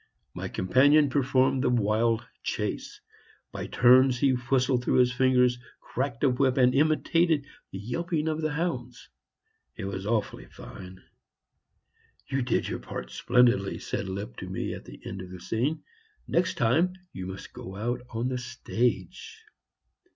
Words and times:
My 0.33 0.47
companion 0.47 1.11
performed 1.11 1.63
the 1.63 1.69
wild 1.69 2.25
chase. 2.41 3.01
By 3.51 3.67
turns 3.67 4.17
he 4.17 4.31
whistled 4.31 4.83
through 4.83 4.95
his 4.97 5.11
fingers, 5.11 5.59
cracked 5.79 6.23
a 6.23 6.29
whip, 6.31 6.57
and 6.57 6.73
imitated 6.73 7.45
the 7.69 7.77
yelping 7.77 8.27
of 8.27 8.41
the 8.41 8.53
hounds. 8.53 9.09
It 9.75 9.85
was 9.85 10.07
awfully 10.07 10.47
fine. 10.47 11.03
"You 12.27 12.41
did 12.41 12.67
your 12.67 12.79
part 12.79 13.11
splendidly," 13.11 13.77
said 13.77 14.09
Lipp 14.09 14.37
to 14.37 14.49
me 14.49 14.73
at 14.73 14.85
the 14.85 14.99
end 15.05 15.21
of 15.21 15.29
the 15.29 15.39
scene; 15.39 15.83
"next 16.27 16.55
time 16.55 16.93
you 17.13 17.27
must 17.27 17.53
go 17.53 17.75
out 17.75 18.01
on 18.09 18.27
the 18.27 18.39
stage." 18.39 19.45